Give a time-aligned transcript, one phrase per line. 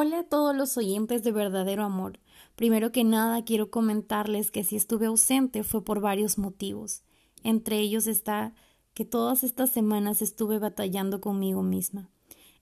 [0.00, 2.20] Hola a todos los oyentes de verdadero amor.
[2.54, 7.02] Primero que nada quiero comentarles que si estuve ausente fue por varios motivos.
[7.42, 8.54] Entre ellos está
[8.94, 12.10] que todas estas semanas estuve batallando conmigo misma.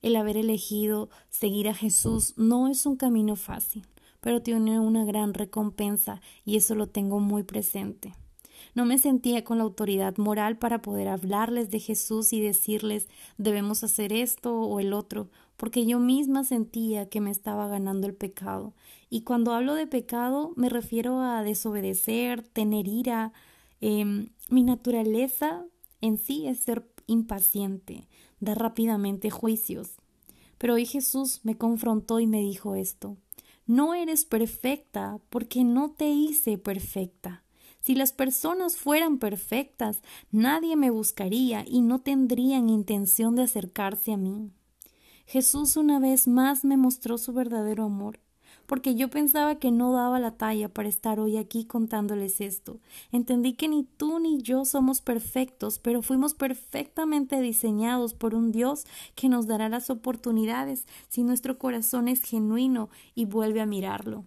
[0.00, 3.86] El haber elegido seguir a Jesús no es un camino fácil,
[4.22, 8.14] pero tiene una gran recompensa y eso lo tengo muy presente.
[8.74, 13.84] No me sentía con la autoridad moral para poder hablarles de Jesús y decirles debemos
[13.84, 18.74] hacer esto o el otro, porque yo misma sentía que me estaba ganando el pecado.
[19.08, 23.32] Y cuando hablo de pecado me refiero a desobedecer, tener ira.
[23.80, 25.64] Em, mi naturaleza
[26.00, 28.08] en sí es ser impaciente,
[28.40, 29.96] dar rápidamente juicios.
[30.58, 33.16] Pero hoy Jesús me confrontó y me dijo esto.
[33.66, 37.42] No eres perfecta porque no te hice perfecta.
[37.80, 44.16] Si las personas fueran perfectas, nadie me buscaría y no tendrían intención de acercarse a
[44.16, 44.50] mí.
[45.26, 48.20] Jesús una vez más me mostró su verdadero amor,
[48.66, 52.78] porque yo pensaba que no daba la talla para estar hoy aquí contándoles esto.
[53.10, 58.86] Entendí que ni tú ni yo somos perfectos, pero fuimos perfectamente diseñados por un Dios
[59.16, 64.24] que nos dará las oportunidades si nuestro corazón es genuino y vuelve a mirarlo.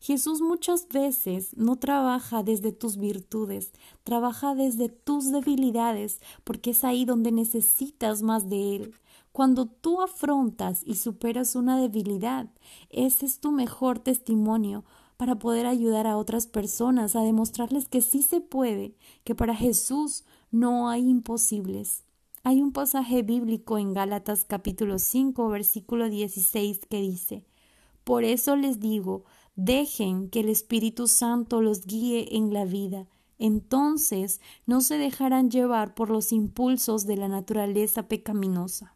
[0.00, 3.70] Jesús muchas veces no trabaja desde tus virtudes,
[4.02, 8.94] trabaja desde tus debilidades, porque es ahí donde necesitas más de Él.
[9.32, 12.50] Cuando tú afrontas y superas una debilidad,
[12.90, 14.84] ese es tu mejor testimonio
[15.16, 20.24] para poder ayudar a otras personas a demostrarles que sí se puede, que para Jesús
[20.50, 22.04] no hay imposibles.
[22.42, 27.46] Hay un pasaje bíblico en Gálatas capítulo 5 versículo 16 que dice
[28.04, 29.24] Por eso les digo,
[29.56, 33.06] Dejen que el Espíritu Santo los guíe en la vida.
[33.38, 38.94] Entonces no se dejarán llevar por los impulsos de la naturaleza pecaminosa.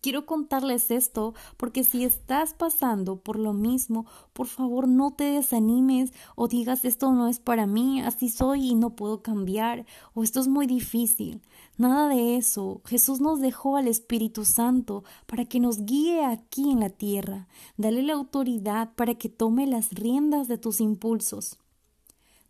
[0.00, 6.12] Quiero contarles esto porque si estás pasando por lo mismo, por favor no te desanimes
[6.34, 10.40] o digas esto no es para mí, así soy y no puedo cambiar o esto
[10.40, 11.42] es muy difícil.
[11.78, 12.80] Nada de eso.
[12.86, 17.48] Jesús nos dejó al Espíritu Santo para que nos guíe aquí en la tierra.
[17.76, 21.58] Dale la autoridad para que tome las riendas de tus impulsos.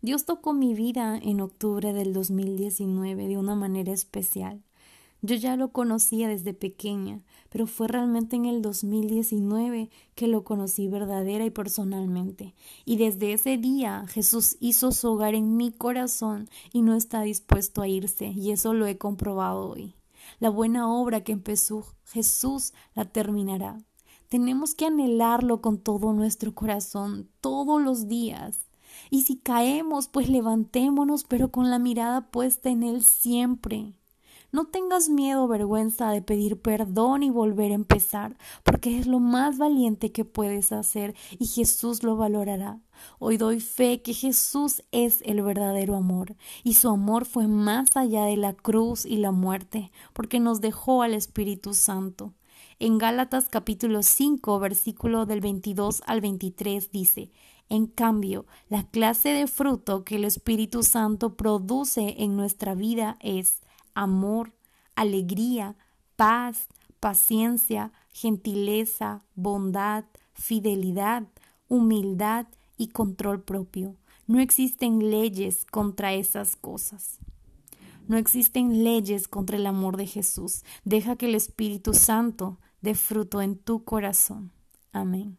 [0.01, 4.63] Dios tocó mi vida en octubre del 2019 de una manera especial.
[5.21, 10.87] Yo ya lo conocía desde pequeña, pero fue realmente en el 2019 que lo conocí
[10.87, 12.53] verdadera y personalmente.
[12.85, 17.81] Y desde ese día Jesús hizo su hogar en mi corazón y no está dispuesto
[17.81, 19.95] a irse, y eso lo he comprobado hoy.
[20.39, 23.79] La buena obra que empezó Jesús la terminará.
[24.29, 28.59] Tenemos que anhelarlo con todo nuestro corazón, todos los días.
[29.09, 33.93] Y si caemos, pues levantémonos, pero con la mirada puesta en Él siempre.
[34.51, 39.19] No tengas miedo o vergüenza de pedir perdón y volver a empezar, porque es lo
[39.19, 42.79] más valiente que puedes hacer y Jesús lo valorará.
[43.19, 48.23] Hoy doy fe que Jesús es el verdadero amor, y su amor fue más allá
[48.23, 52.33] de la cruz y la muerte, porque nos dejó al Espíritu Santo.
[52.79, 57.31] En Gálatas capítulo 5, versículo del 22 al 23 dice,
[57.69, 63.61] en cambio, la clase de fruto que el Espíritu Santo produce en nuestra vida es
[63.97, 64.53] amor,
[64.95, 65.75] alegría,
[66.15, 66.67] paz,
[66.99, 71.23] paciencia, gentileza, bondad, fidelidad,
[71.67, 72.45] humildad
[72.77, 73.95] y control propio.
[74.27, 77.17] No existen leyes contra esas cosas.
[78.07, 80.63] No existen leyes contra el amor de Jesús.
[80.85, 84.51] Deja que el Espíritu Santo dé fruto en tu corazón.
[84.91, 85.37] Amén.